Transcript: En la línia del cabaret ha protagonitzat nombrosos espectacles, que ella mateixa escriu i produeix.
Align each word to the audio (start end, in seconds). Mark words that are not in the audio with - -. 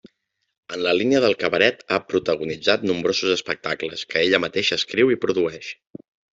En 0.77 0.79
la 0.85 0.93
línia 0.99 1.19
del 1.25 1.35
cabaret 1.43 1.83
ha 1.91 1.99
protagonitzat 2.13 2.87
nombrosos 2.93 3.37
espectacles, 3.37 4.05
que 4.15 4.25
ella 4.27 4.43
mateixa 4.49 4.83
escriu 4.83 5.15
i 5.19 5.23
produeix. 5.27 5.73